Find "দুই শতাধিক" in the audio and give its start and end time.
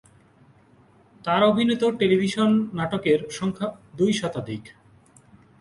3.97-4.63